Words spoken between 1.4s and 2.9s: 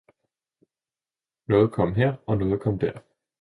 noget kom her og noget kom